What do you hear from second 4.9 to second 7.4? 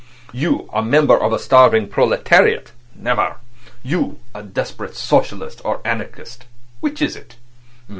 socialist or anarchist—which is it?"